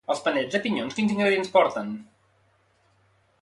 [0.13, 1.93] Els panellets de pinyons quins ingredients porten?